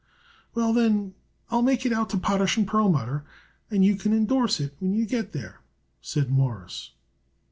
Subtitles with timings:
[0.55, 1.13] "Well, then,
[1.51, 3.23] I'll make it out to Potash & Perlmutter,
[3.69, 5.61] and you can indorse it when you get there,"
[6.01, 6.93] said Morris.